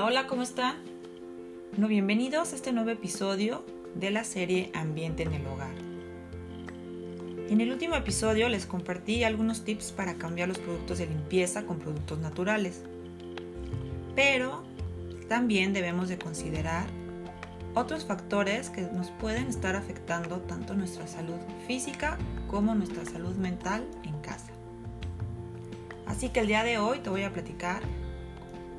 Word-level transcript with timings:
Hola, 0.00 0.28
¿cómo 0.28 0.42
están? 0.42 0.76
Bienvenidos 1.76 2.52
a 2.52 2.56
este 2.56 2.72
nuevo 2.72 2.90
episodio 2.90 3.64
de 3.96 4.12
la 4.12 4.22
serie 4.22 4.70
Ambiente 4.72 5.24
en 5.24 5.32
el 5.32 5.44
Hogar. 5.44 5.74
En 7.48 7.60
el 7.60 7.72
último 7.72 7.96
episodio 7.96 8.48
les 8.48 8.64
compartí 8.64 9.24
algunos 9.24 9.64
tips 9.64 9.90
para 9.90 10.14
cambiar 10.14 10.46
los 10.46 10.60
productos 10.60 10.98
de 10.98 11.08
limpieza 11.08 11.66
con 11.66 11.80
productos 11.80 12.20
naturales. 12.20 12.84
Pero 14.14 14.62
también 15.28 15.72
debemos 15.72 16.08
de 16.08 16.16
considerar 16.16 16.86
otros 17.74 18.04
factores 18.04 18.70
que 18.70 18.82
nos 18.82 19.10
pueden 19.10 19.48
estar 19.48 19.74
afectando 19.74 20.38
tanto 20.42 20.74
nuestra 20.74 21.08
salud 21.08 21.40
física 21.66 22.18
como 22.46 22.76
nuestra 22.76 23.04
salud 23.04 23.34
mental 23.34 23.84
en 24.04 24.16
casa. 24.20 24.52
Así 26.06 26.28
que 26.28 26.38
el 26.40 26.46
día 26.46 26.62
de 26.62 26.78
hoy 26.78 27.00
te 27.00 27.10
voy 27.10 27.24
a 27.24 27.32
platicar 27.32 27.82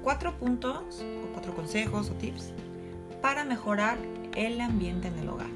cuatro 0.09 0.35
puntos 0.39 1.05
o 1.23 1.33
cuatro 1.33 1.53
consejos 1.53 2.09
o 2.09 2.13
tips 2.13 2.51
para 3.21 3.43
mejorar 3.43 3.99
el 4.35 4.59
ambiente 4.59 5.07
en 5.07 5.19
el 5.19 5.29
hogar. 5.29 5.51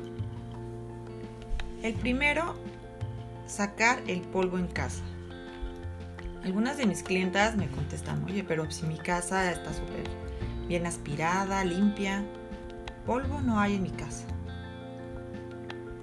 El 1.82 1.96
primero, 1.96 2.54
sacar 3.48 4.04
el 4.06 4.22
polvo 4.22 4.60
en 4.60 4.68
casa. 4.68 5.02
Algunas 6.44 6.78
de 6.78 6.86
mis 6.86 7.02
clientas 7.02 7.56
me 7.56 7.68
contestan, 7.68 8.24
oye, 8.26 8.44
pero 8.44 8.70
si 8.70 8.86
mi 8.86 9.00
casa 9.00 9.52
está 9.52 9.74
súper 9.74 10.04
bien 10.68 10.86
aspirada, 10.86 11.66
limpia, 11.66 12.24
polvo 13.08 13.42
no 13.42 13.60
hay 13.60 13.78
en 13.78 13.82
mi 13.82 13.90
casa. 13.90 14.28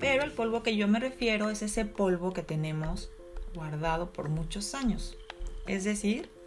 Pero 0.00 0.24
el 0.24 0.32
polvo 0.32 0.64
que 0.64 0.74
yo 0.74 0.88
me 0.88 0.98
refiero 0.98 1.50
es 1.50 1.62
ese 1.62 1.84
polvo 1.84 2.32
que 2.32 2.42
tenemos 2.42 3.12
guardado 3.54 4.12
por 4.12 4.28
muchos 4.28 4.74
años. 4.74 5.16
Es 5.68 5.84
decir, 5.84 6.39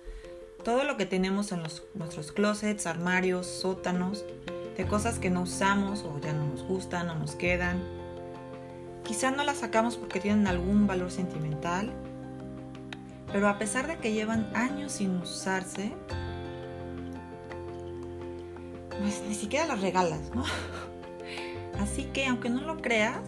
todo 0.63 0.83
lo 0.83 0.97
que 0.97 1.05
tenemos 1.05 1.51
en 1.51 1.61
nuestros 1.93 2.31
closets, 2.31 2.87
armarios, 2.87 3.47
sótanos, 3.47 4.25
de 4.77 4.85
cosas 4.87 5.19
que 5.19 5.29
no 5.29 5.41
usamos 5.41 6.03
o 6.03 6.19
ya 6.19 6.33
no 6.33 6.47
nos 6.47 6.63
gustan 6.63 7.09
o 7.09 7.15
nos 7.15 7.35
quedan. 7.35 7.83
Quizá 9.03 9.31
no 9.31 9.43
las 9.43 9.57
sacamos 9.57 9.97
porque 9.97 10.19
tienen 10.19 10.47
algún 10.47 10.87
valor 10.87 11.11
sentimental, 11.11 11.91
pero 13.31 13.49
a 13.49 13.59
pesar 13.59 13.87
de 13.87 13.97
que 13.97 14.13
llevan 14.13 14.49
años 14.55 14.93
sin 14.93 15.17
usarse, 15.17 15.93
pues 18.89 19.21
ni 19.27 19.35
siquiera 19.35 19.65
las 19.65 19.81
regalas, 19.81 20.33
¿no? 20.33 20.45
Así 21.79 22.05
que 22.05 22.27
aunque 22.27 22.49
no 22.49 22.61
lo 22.61 22.77
creas, 22.77 23.19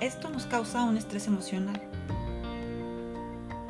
esto 0.00 0.30
nos 0.30 0.46
causa 0.46 0.84
un 0.84 0.96
estrés 0.96 1.26
emocional. 1.26 1.80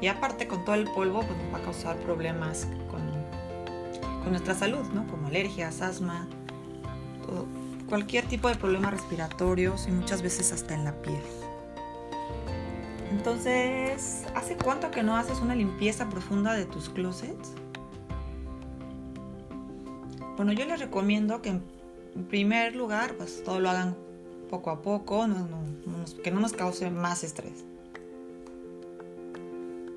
Y 0.01 0.09
aparte 0.09 0.47
con 0.47 0.65
todo 0.65 0.75
el 0.75 0.85
polvo, 0.85 1.21
pues 1.21 1.39
nos 1.39 1.55
va 1.55 1.59
a 1.59 1.63
causar 1.63 1.97
problemas 1.99 2.67
con, 2.91 3.17
nuestra 4.31 4.57
salud, 4.57 4.85
¿no? 4.93 5.07
Como 5.07 5.29
alergias, 5.29 5.83
asma, 5.83 6.27
cualquier 7.89 8.27
tipo 8.27 8.49
de 8.49 8.57
problemas 8.57 8.91
respiratorios 8.91 9.87
y 9.87 9.93
muchas 9.93 10.21
veces 10.21 10.53
hasta 10.53 10.75
en 10.75 10.85
la 10.85 10.93
piel. 11.01 11.23
Entonces, 13.13 14.25
¿hace 14.35 14.57
cuánto 14.57 14.91
que 14.91 15.05
no 15.05 15.17
haces 15.17 15.39
una 15.41 15.55
limpieza 15.55 16.09
profunda 16.09 16.55
de 16.55 16.67
tus 16.67 16.89
closets? 16.89 17.53
Bueno, 20.37 20.53
yo 20.53 20.67
les 20.67 20.81
recomiendo 20.81 21.41
que 21.41 21.51
en 21.51 21.63
primer 22.29 22.75
lugar, 22.75 23.15
pues 23.15 23.45
todo 23.45 23.61
lo 23.61 23.71
hagan 23.71 23.97
poco 24.51 24.71
a 24.71 24.83
poco, 24.83 25.27
que 26.23 26.31
no 26.31 26.41
nos 26.41 26.53
cause 26.53 26.91
más 26.91 27.25
estrés. 27.25 27.65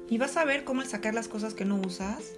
Y 0.10 0.18
vas 0.18 0.38
a 0.38 0.46
ver 0.46 0.64
cómo 0.64 0.82
el 0.82 0.88
sacar 0.88 1.14
las 1.14 1.28
cosas 1.28 1.54
que 1.54 1.66
no 1.66 1.76
usas 1.76 2.36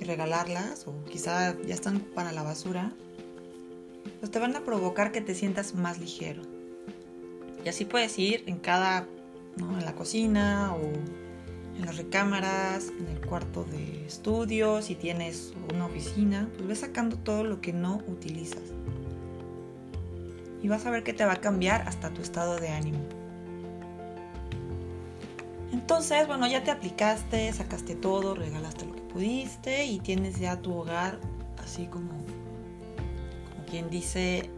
y 0.00 0.04
regalarlas, 0.04 0.86
o 0.86 1.04
quizá 1.04 1.56
ya 1.62 1.74
están 1.74 1.98
para 2.00 2.32
la 2.32 2.42
basura, 2.42 2.92
pues 4.20 4.30
te 4.30 4.38
van 4.38 4.54
a 4.54 4.64
provocar 4.64 5.10
que 5.10 5.20
te 5.20 5.34
sientas 5.34 5.74
más 5.74 5.98
ligero. 5.98 6.42
Y 7.64 7.68
así 7.68 7.84
puedes 7.84 8.18
ir 8.18 8.44
en 8.46 8.58
cada, 8.58 9.06
¿no? 9.56 9.78
en 9.78 9.84
la 9.84 9.94
cocina 9.94 10.74
o 10.74 10.82
en 11.76 11.86
las 11.86 11.96
recámaras, 11.96 12.92
en 12.98 13.08
el 13.08 13.26
cuarto 13.26 13.64
de 13.64 14.06
estudio, 14.06 14.82
si 14.82 14.94
tienes 14.94 15.52
una 15.72 15.86
oficina, 15.86 16.48
pues 16.54 16.68
ves 16.68 16.78
sacando 16.80 17.16
todo 17.16 17.44
lo 17.44 17.60
que 17.60 17.72
no 17.72 18.02
utilizas. 18.06 18.62
Y 20.62 20.68
vas 20.68 20.86
a 20.86 20.90
ver 20.90 21.02
que 21.02 21.12
te 21.12 21.24
va 21.24 21.32
a 21.32 21.40
cambiar 21.40 21.82
hasta 21.88 22.10
tu 22.10 22.22
estado 22.22 22.58
de 22.58 22.68
ánimo. 22.68 23.21
Entonces, 25.72 26.26
bueno, 26.26 26.46
ya 26.46 26.62
te 26.62 26.70
aplicaste, 26.70 27.50
sacaste 27.52 27.94
todo, 27.94 28.34
regalaste 28.34 28.84
lo 28.84 28.94
que 28.94 29.00
pudiste 29.00 29.86
y 29.86 30.00
tienes 30.00 30.38
ya 30.38 30.60
tu 30.60 30.74
hogar 30.74 31.18
así 31.62 31.86
como, 31.86 32.10
como 32.10 33.66
quien 33.70 33.88
dice, 33.88 34.50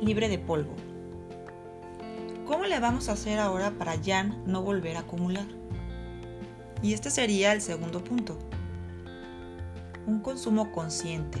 libre 0.00 0.28
de 0.28 0.38
polvo. 0.38 0.74
¿Cómo 2.46 2.64
le 2.64 2.78
vamos 2.78 3.08
a 3.08 3.12
hacer 3.12 3.40
ahora 3.40 3.72
para 3.72 3.96
ya 3.96 4.22
no 4.22 4.62
volver 4.62 4.96
a 4.96 5.00
acumular? 5.00 5.46
Y 6.80 6.92
este 6.92 7.10
sería 7.10 7.52
el 7.52 7.60
segundo 7.60 8.02
punto. 8.04 8.38
Un 10.06 10.20
consumo 10.20 10.70
consciente. 10.70 11.40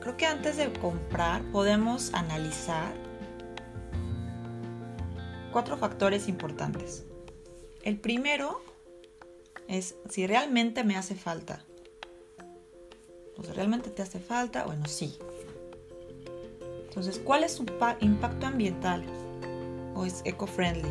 Creo 0.00 0.16
que 0.18 0.26
antes 0.26 0.58
de 0.58 0.70
comprar 0.74 1.42
podemos 1.52 2.12
analizar 2.12 2.92
cuatro 5.52 5.76
factores 5.76 6.28
importantes. 6.28 7.04
El 7.82 7.98
primero 7.98 8.62
es 9.68 9.94
si 10.08 10.26
realmente 10.26 10.82
me 10.82 10.96
hace 10.96 11.14
falta. 11.14 11.64
Pues 13.36 13.54
realmente 13.54 13.90
te 13.90 14.02
hace 14.02 14.18
falta, 14.18 14.64
bueno, 14.64 14.86
sí. 14.86 15.18
Entonces, 16.88 17.18
¿cuál 17.18 17.44
es 17.44 17.52
su 17.52 17.66
impacto 18.00 18.46
ambiental? 18.46 19.04
¿O 19.94 20.04
es 20.04 20.22
eco-friendly? 20.24 20.90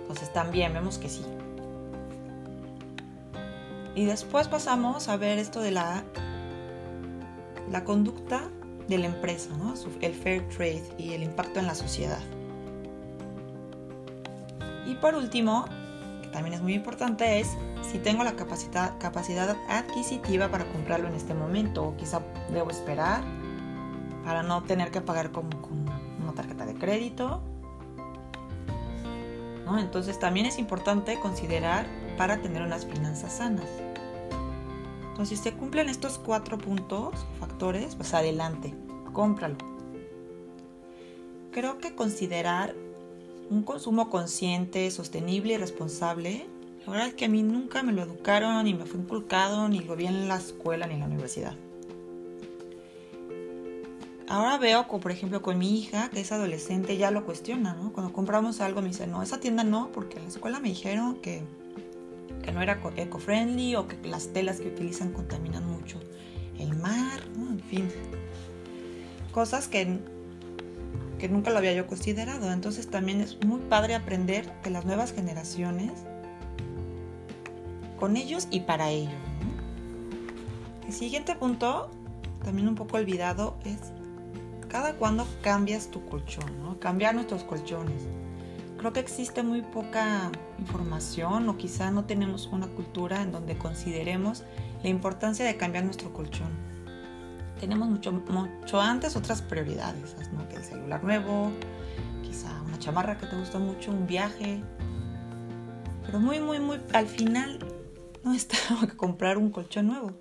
Entonces 0.00 0.32
también 0.32 0.72
vemos 0.72 0.98
que 0.98 1.08
sí. 1.08 1.22
Y 3.94 4.04
después 4.04 4.48
pasamos 4.48 5.08
a 5.08 5.16
ver 5.16 5.38
esto 5.38 5.60
de 5.60 5.70
la, 5.70 6.04
la 7.70 7.84
conducta 7.84 8.50
de 8.88 8.98
la 8.98 9.06
empresa, 9.06 9.50
¿no? 9.58 9.74
el 10.00 10.14
fair 10.14 10.48
trade 10.48 10.82
y 10.96 11.12
el 11.12 11.22
impacto 11.22 11.60
en 11.60 11.66
la 11.66 11.74
sociedad. 11.74 12.20
Y 14.86 14.94
por 14.94 15.14
último, 15.14 15.66
que 16.22 16.28
también 16.28 16.54
es 16.54 16.62
muy 16.62 16.74
importante, 16.74 17.40
es 17.40 17.48
si 17.82 17.98
tengo 17.98 18.24
la 18.24 18.32
capacidad, 18.32 18.98
capacidad 18.98 19.56
adquisitiva 19.68 20.48
para 20.48 20.64
comprarlo 20.64 21.08
en 21.08 21.14
este 21.14 21.34
momento 21.34 21.84
o 21.84 21.96
quizá 21.96 22.22
debo 22.50 22.70
esperar 22.70 23.22
para 24.24 24.42
no 24.42 24.62
tener 24.62 24.90
que 24.90 25.00
pagar 25.00 25.30
con, 25.30 25.50
con 25.50 25.86
una 26.22 26.32
tarjeta 26.34 26.64
de 26.66 26.74
crédito. 26.74 27.42
¿no? 29.64 29.78
Entonces 29.78 30.18
también 30.18 30.46
es 30.46 30.58
importante 30.58 31.20
considerar 31.20 31.86
para 32.16 32.38
tener 32.38 32.62
unas 32.62 32.86
finanzas 32.86 33.34
sanas. 33.34 33.68
Entonces, 35.18 35.38
si 35.38 35.50
se 35.50 35.52
cumplen 35.56 35.88
estos 35.88 36.16
cuatro 36.16 36.58
puntos, 36.58 37.26
factores, 37.40 37.96
pues 37.96 38.14
adelante, 38.14 38.72
cómpralo. 39.12 39.56
Creo 41.50 41.78
que 41.78 41.96
considerar 41.96 42.76
un 43.50 43.64
consumo 43.64 44.10
consciente, 44.10 44.88
sostenible 44.92 45.54
y 45.54 45.56
responsable, 45.56 46.46
la 46.86 46.92
verdad 46.92 47.08
es 47.08 47.14
que 47.14 47.24
a 47.24 47.28
mí 47.28 47.42
nunca 47.42 47.82
me 47.82 47.92
lo 47.92 48.02
educaron, 48.02 48.64
ni 48.64 48.74
me 48.74 48.84
fue 48.84 49.00
inculcado, 49.00 49.68
ni 49.68 49.80
lo 49.80 49.96
vi 49.96 50.06
en 50.06 50.28
la 50.28 50.36
escuela, 50.36 50.86
ni 50.86 50.94
en 50.94 51.00
la 51.00 51.06
universidad. 51.06 51.56
Ahora 54.28 54.56
veo, 54.56 54.86
por 54.86 55.10
ejemplo, 55.10 55.42
con 55.42 55.58
mi 55.58 55.80
hija, 55.80 56.10
que 56.10 56.20
es 56.20 56.30
adolescente, 56.30 56.96
ya 56.96 57.10
lo 57.10 57.24
cuestiona, 57.24 57.74
¿no? 57.74 57.92
Cuando 57.92 58.12
compramos 58.12 58.60
algo 58.60 58.82
me 58.82 58.88
dice, 58.90 59.08
no, 59.08 59.20
esa 59.20 59.40
tienda 59.40 59.64
no, 59.64 59.90
porque 59.90 60.18
en 60.18 60.22
la 60.22 60.28
escuela 60.28 60.60
me 60.60 60.68
dijeron 60.68 61.16
que 61.16 61.42
que 62.48 62.54
no 62.54 62.62
era 62.62 62.80
eco-friendly 62.96 63.76
o 63.76 63.86
que 63.86 63.98
las 64.08 64.28
telas 64.28 64.58
que 64.58 64.68
utilizan 64.68 65.12
contaminan 65.12 65.66
mucho 65.70 66.00
el 66.58 66.74
mar, 66.76 67.20
en 67.36 67.60
fin. 67.60 67.90
Cosas 69.32 69.68
que, 69.68 69.98
que 71.18 71.28
nunca 71.28 71.50
lo 71.50 71.58
había 71.58 71.74
yo 71.74 71.86
considerado. 71.86 72.50
Entonces 72.50 72.88
también 72.88 73.20
es 73.20 73.36
muy 73.44 73.60
padre 73.60 73.94
aprender 73.94 74.50
de 74.62 74.70
las 74.70 74.86
nuevas 74.86 75.12
generaciones 75.12 75.92
con 78.00 78.16
ellos 78.16 78.48
y 78.50 78.60
para 78.60 78.88
ellos. 78.88 79.12
El 80.86 80.94
siguiente 80.94 81.34
punto, 81.34 81.90
también 82.44 82.66
un 82.66 82.76
poco 82.76 82.96
olvidado, 82.96 83.58
es 83.66 83.92
cada 84.68 84.94
cuando 84.94 85.26
cambias 85.42 85.88
tu 85.90 86.02
colchón, 86.06 86.78
cambiar 86.80 87.14
nuestros 87.14 87.44
colchones 87.44 88.04
creo 88.78 88.92
que 88.92 89.00
existe 89.00 89.42
muy 89.42 89.60
poca 89.62 90.30
información 90.58 91.48
o 91.48 91.58
quizá 91.58 91.90
no 91.90 92.04
tenemos 92.04 92.46
una 92.46 92.68
cultura 92.68 93.22
en 93.22 93.32
donde 93.32 93.58
consideremos 93.58 94.44
la 94.82 94.88
importancia 94.88 95.44
de 95.44 95.56
cambiar 95.56 95.84
nuestro 95.84 96.12
colchón. 96.12 96.48
Tenemos 97.60 97.88
mucho, 97.88 98.12
mucho 98.12 98.80
antes 98.80 99.16
otras 99.16 99.42
prioridades, 99.42 100.14
¿no? 100.32 100.48
que 100.48 100.56
el 100.56 100.64
celular 100.64 101.02
nuevo, 101.02 101.50
quizá 102.22 102.48
una 102.62 102.78
chamarra 102.78 103.18
que 103.18 103.26
te 103.26 103.36
gusta 103.36 103.58
mucho, 103.58 103.90
un 103.90 104.06
viaje. 104.06 104.62
Pero 106.06 106.20
muy, 106.20 106.38
muy, 106.38 106.60
muy 106.60 106.80
al 106.92 107.08
final 107.08 107.58
no 108.22 108.32
es 108.32 108.46
que 108.80 108.96
comprar 108.96 109.38
un 109.38 109.50
colchón 109.50 109.88
nuevo. 109.88 110.12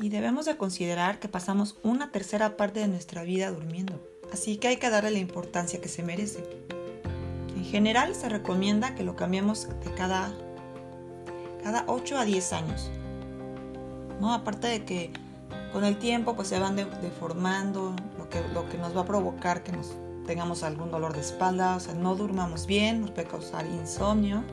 Y 0.00 0.08
debemos 0.08 0.46
de 0.46 0.56
considerar 0.56 1.18
que 1.18 1.28
pasamos 1.28 1.78
una 1.82 2.10
tercera 2.10 2.56
parte 2.56 2.80
de 2.80 2.88
nuestra 2.88 3.22
vida 3.22 3.50
durmiendo, 3.50 4.00
así 4.32 4.56
que 4.56 4.68
hay 4.68 4.76
que 4.76 4.90
darle 4.90 5.12
la 5.12 5.18
importancia 5.18 5.80
que 5.80 5.88
se 5.88 6.02
merece. 6.02 6.42
En 7.74 7.78
general 7.78 8.14
se 8.14 8.28
recomienda 8.28 8.94
que 8.94 9.02
lo 9.02 9.16
cambiemos 9.16 9.66
de 9.68 9.92
cada, 9.94 10.32
cada 11.64 11.82
8 11.88 12.18
a 12.18 12.24
10 12.24 12.52
años. 12.52 12.88
¿no? 14.20 14.32
Aparte 14.32 14.68
de 14.68 14.84
que 14.84 15.10
con 15.72 15.82
el 15.82 15.98
tiempo 15.98 16.36
pues 16.36 16.46
se 16.46 16.60
van 16.60 16.76
deformando, 16.76 17.96
lo 18.16 18.30
que, 18.30 18.46
lo 18.54 18.68
que 18.68 18.78
nos 18.78 18.96
va 18.96 19.00
a 19.00 19.04
provocar 19.04 19.64
que 19.64 19.72
nos 19.72 19.90
tengamos 20.24 20.62
algún 20.62 20.92
dolor 20.92 21.14
de 21.14 21.20
espalda, 21.20 21.74
o 21.74 21.80
sea, 21.80 21.94
no 21.94 22.14
durmamos 22.14 22.66
bien, 22.66 23.00
nos 23.00 23.10
puede 23.10 23.26
causar 23.26 23.66
insomnio. 23.66 24.44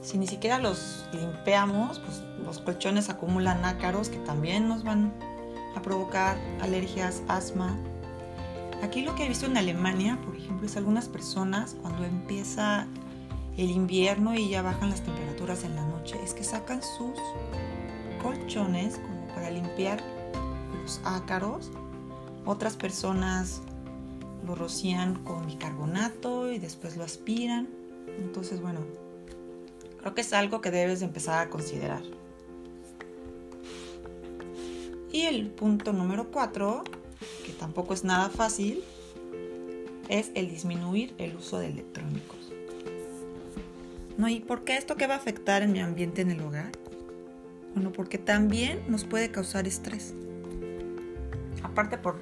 Si 0.00 0.16
ni 0.16 0.26
siquiera 0.26 0.58
los 0.58 1.04
limpiamos, 1.12 1.98
pues 1.98 2.22
los 2.42 2.58
colchones 2.60 3.10
acumulan 3.10 3.66
ácaros 3.66 4.08
que 4.08 4.18
también 4.20 4.66
nos 4.66 4.82
van 4.82 5.12
a 5.76 5.82
provocar 5.82 6.38
alergias, 6.62 7.22
asma. 7.28 7.76
Aquí 8.82 9.02
lo 9.02 9.14
que 9.14 9.26
he 9.26 9.28
visto 9.28 9.44
en 9.44 9.58
Alemania, 9.58 10.18
por 10.50 10.56
ejemplo, 10.56 10.66
es 10.66 10.76
algunas 10.76 11.08
personas 11.08 11.76
cuando 11.80 12.04
empieza 12.04 12.88
el 13.56 13.70
invierno 13.70 14.34
y 14.34 14.48
ya 14.48 14.62
bajan 14.62 14.90
las 14.90 15.00
temperaturas 15.00 15.62
en 15.62 15.76
la 15.76 15.84
noche, 15.84 16.18
es 16.24 16.34
que 16.34 16.42
sacan 16.42 16.82
sus 16.82 17.14
colchones 18.20 18.98
como 18.98 19.28
para 19.28 19.48
limpiar 19.48 20.02
los 20.82 21.00
ácaros. 21.04 21.70
Otras 22.44 22.74
personas 22.74 23.62
lo 24.44 24.56
rocían 24.56 25.22
con 25.22 25.46
bicarbonato 25.46 26.50
y 26.50 26.58
después 26.58 26.96
lo 26.96 27.04
aspiran. 27.04 27.68
Entonces, 28.18 28.60
bueno, 28.60 28.80
creo 30.00 30.14
que 30.16 30.22
es 30.22 30.32
algo 30.32 30.60
que 30.60 30.72
debes 30.72 30.98
de 30.98 31.06
empezar 31.06 31.46
a 31.46 31.48
considerar. 31.48 32.02
Y 35.12 35.22
el 35.26 35.46
punto 35.46 35.92
número 35.92 36.32
4, 36.32 36.82
que 37.46 37.52
tampoco 37.52 37.94
es 37.94 38.02
nada 38.02 38.30
fácil, 38.30 38.82
es 40.10 40.32
el 40.34 40.50
disminuir 40.50 41.14
el 41.18 41.36
uso 41.36 41.58
de 41.58 41.68
electrónicos. 41.68 42.52
¿No? 44.18 44.28
¿Y 44.28 44.40
por 44.40 44.64
qué 44.64 44.76
esto 44.76 44.96
qué 44.96 45.06
va 45.06 45.14
a 45.14 45.18
afectar 45.18 45.62
en 45.62 45.72
mi 45.72 45.80
ambiente 45.80 46.20
en 46.20 46.30
el 46.30 46.40
hogar? 46.40 46.72
Bueno, 47.74 47.92
porque 47.92 48.18
también 48.18 48.82
nos 48.88 49.04
puede 49.04 49.30
causar 49.30 49.66
estrés. 49.66 50.12
Aparte 51.62 51.96
por 51.96 52.20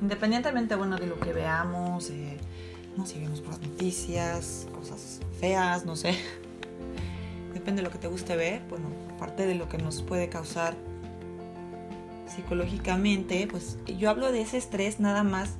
independientemente 0.00 0.74
bueno, 0.74 0.96
de 0.96 1.06
lo 1.06 1.20
que 1.20 1.32
veamos, 1.32 2.10
eh, 2.10 2.38
no 2.96 3.06
si 3.06 3.18
vemos 3.18 3.40
por 3.40 3.54
las 3.54 3.60
noticias, 3.60 4.66
cosas 4.74 5.20
feas, 5.38 5.84
no 5.84 5.96
sé, 5.96 6.14
depende 7.54 7.82
de 7.82 7.88
lo 7.88 7.92
que 7.92 7.98
te 7.98 8.08
guste 8.08 8.36
ver, 8.36 8.62
bueno, 8.70 8.86
aparte 9.14 9.46
de 9.46 9.54
lo 9.54 9.68
que 9.68 9.78
nos 9.78 10.02
puede 10.02 10.28
causar 10.28 10.76
psicológicamente, 12.26 13.48
pues 13.50 13.76
yo 13.86 14.08
hablo 14.08 14.30
de 14.32 14.40
ese 14.40 14.56
estrés 14.56 15.00
nada 15.00 15.24
más 15.24 15.56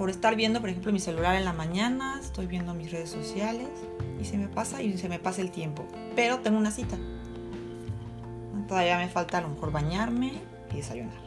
por 0.00 0.08
estar 0.08 0.34
viendo, 0.34 0.62
por 0.62 0.70
ejemplo, 0.70 0.92
mi 0.92 0.98
celular 0.98 1.36
en 1.36 1.44
la 1.44 1.52
mañana, 1.52 2.18
estoy 2.18 2.46
viendo 2.46 2.72
mis 2.72 2.90
redes 2.90 3.10
sociales 3.10 3.68
y 4.18 4.24
se 4.24 4.38
me 4.38 4.48
pasa 4.48 4.80
y 4.80 4.96
se 4.96 5.10
me 5.10 5.18
pasa 5.18 5.42
el 5.42 5.50
tiempo, 5.50 5.86
pero 6.16 6.38
tengo 6.38 6.56
una 6.56 6.70
cita. 6.70 6.96
Todavía 8.66 8.96
me 8.96 9.10
falta 9.10 9.36
a 9.36 9.40
lo 9.42 9.50
mejor 9.50 9.72
bañarme 9.72 10.32
y 10.72 10.76
desayunar. 10.76 11.20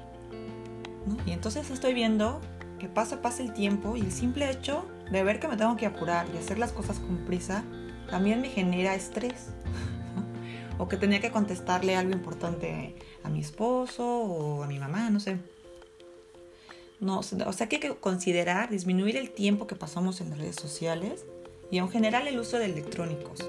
Y 1.28 1.34
entonces 1.34 1.70
estoy 1.70 1.94
viendo 1.94 2.42
que 2.80 2.90
pasa, 2.90 3.22
pasa 3.22 3.44
el 3.44 3.54
tiempo 3.54 3.96
y 3.96 4.00
el 4.02 4.12
simple 4.12 4.50
hecho 4.50 4.88
de 5.12 5.24
ver 5.24 5.40
que 5.40 5.48
me 5.48 5.56
tengo 5.56 5.78
que 5.78 5.86
apurar 5.86 6.26
y 6.34 6.38
hacer 6.40 6.58
las 6.58 6.72
cosas 6.72 6.98
con 6.98 7.18
prisa 7.28 7.64
también 8.10 8.42
me 8.42 8.50
genera 8.50 8.96
estrés. 8.96 9.52
o 10.80 10.88
que 10.88 10.98
tenía 10.98 11.22
que 11.22 11.30
contestarle 11.30 11.96
algo 11.96 12.14
importante 12.14 12.96
a 13.24 13.30
mi 13.30 13.40
esposo 13.40 14.04
o 14.04 14.64
a 14.64 14.68
mi 14.68 14.80
mamá, 14.80 15.12
no 15.12 15.20
sé. 15.20 15.38
No, 17.04 17.20
o 17.20 17.54
sea 17.54 17.68
que 17.68 17.76
hay 17.76 17.80
que 17.82 17.96
considerar 17.96 18.70
disminuir 18.70 19.18
el 19.18 19.30
tiempo 19.30 19.68
que 19.68 19.76
pasamos 19.76 20.22
en 20.22 20.30
las 20.30 20.40
redes 20.40 20.56
sociales 20.56 21.26
y 21.70 21.80
en 21.80 21.90
general 21.90 22.30
el 22.30 22.40
uso 22.40 22.58
de 22.58 22.66
electrónicos. 22.66 23.40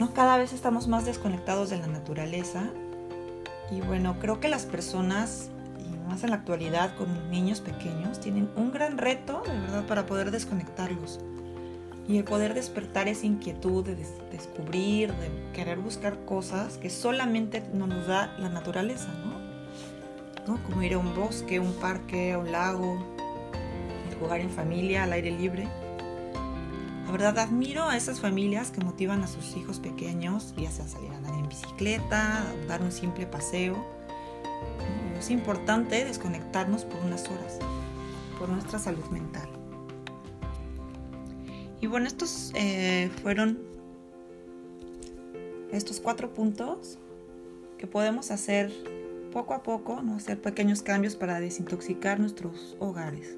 ¿No? 0.00 0.12
Cada 0.12 0.38
vez 0.38 0.52
estamos 0.52 0.88
más 0.88 1.06
desconectados 1.06 1.70
de 1.70 1.78
la 1.78 1.86
naturaleza 1.86 2.68
y 3.70 3.80
bueno, 3.80 4.16
creo 4.20 4.40
que 4.40 4.48
las 4.48 4.66
personas, 4.66 5.50
y 5.78 6.08
más 6.08 6.24
en 6.24 6.30
la 6.30 6.36
actualidad 6.36 6.96
con 6.96 7.30
niños 7.30 7.60
pequeños, 7.60 8.18
tienen 8.18 8.50
un 8.56 8.72
gran 8.72 8.98
reto, 8.98 9.44
de 9.46 9.60
verdad, 9.60 9.86
para 9.86 10.04
poder 10.04 10.32
desconectarlos. 10.32 11.20
Y 12.08 12.18
el 12.18 12.24
poder 12.24 12.54
despertar 12.54 13.06
esa 13.06 13.26
inquietud 13.26 13.84
de 13.84 13.94
descubrir, 14.32 15.12
de 15.14 15.30
querer 15.52 15.78
buscar 15.78 16.24
cosas 16.24 16.76
que 16.76 16.90
solamente 16.90 17.62
nos 17.72 18.08
da 18.08 18.36
la 18.38 18.48
naturaleza, 18.48 19.12
¿no? 19.24 19.35
¿No? 20.46 20.62
Como 20.64 20.82
ir 20.82 20.94
a 20.94 20.98
un 20.98 21.14
bosque, 21.14 21.60
un 21.60 21.72
parque, 21.74 22.32
a 22.32 22.38
un 22.38 22.52
lago, 22.52 22.98
jugar 24.18 24.40
en 24.40 24.50
familia, 24.50 25.04
al 25.04 25.12
aire 25.12 25.30
libre. 25.30 25.68
La 27.06 27.12
verdad, 27.12 27.38
admiro 27.38 27.84
a 27.84 27.96
esas 27.96 28.20
familias 28.20 28.70
que 28.70 28.80
motivan 28.80 29.22
a 29.22 29.28
sus 29.28 29.56
hijos 29.56 29.78
pequeños, 29.78 30.54
ya 30.56 30.70
sea 30.70 30.88
salir 30.88 31.12
a 31.12 31.16
andar 31.16 31.34
en 31.34 31.48
bicicleta, 31.48 32.44
dar 32.66 32.82
un 32.82 32.90
simple 32.90 33.26
paseo. 33.26 33.76
Es 35.18 35.30
importante 35.30 36.04
desconectarnos 36.04 36.84
por 36.84 37.00
unas 37.02 37.24
horas, 37.28 37.58
por 38.38 38.48
nuestra 38.48 38.78
salud 38.78 39.04
mental. 39.06 39.48
Y 41.80 41.86
bueno, 41.86 42.06
estos 42.06 42.52
eh, 42.54 43.10
fueron 43.22 43.58
estos 45.70 46.00
cuatro 46.00 46.32
puntos 46.32 46.98
que 47.78 47.86
podemos 47.86 48.30
hacer 48.30 48.72
poco 49.36 49.52
a 49.52 49.62
poco, 49.62 50.00
¿no? 50.00 50.14
hacer 50.14 50.40
pequeños 50.40 50.80
cambios 50.80 51.14
para 51.14 51.40
desintoxicar 51.40 52.18
nuestros 52.18 52.74
hogares. 52.78 53.36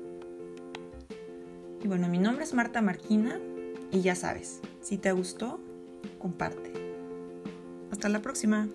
Y 1.83 1.89
bueno, 1.89 2.07
mi 2.07 2.19
nombre 2.19 2.45
es 2.45 2.55
Marta 2.55 2.81
Marquina 2.81 3.41
y 3.91 4.01
ya 4.03 4.15
sabes, 4.15 4.61
si 4.81 4.97
te 4.97 5.11
gustó, 5.11 5.59
comparte. 6.21 6.73
Hasta 7.91 8.09
la 8.09 8.23
próxima. 8.23 8.69